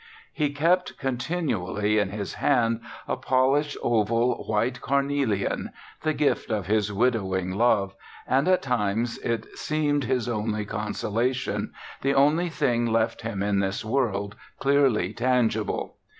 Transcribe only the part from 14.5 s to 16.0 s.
clearly tangible.